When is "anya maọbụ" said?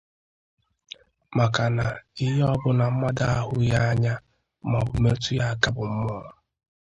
3.89-4.93